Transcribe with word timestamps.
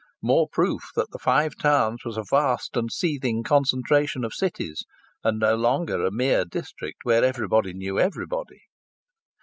More 0.23 0.47
proof 0.51 0.89
that 0.95 1.11
the 1.11 1.19
Five 1.19 1.55
Towns 1.57 2.03
was 2.03 2.17
a 2.17 2.23
vast 2.23 2.75
and 2.75 2.91
seething 2.91 3.43
concentration 3.43 4.23
of 4.23 4.33
cities, 4.33 4.83
and 5.23 5.37
no 5.37 5.55
longer 5.55 6.03
a 6.03 6.09
mere 6.11 6.43
district 6.43 7.01
where 7.05 7.23
everybody 7.23 7.71
knew 7.75 7.99
everybody! 7.99 8.61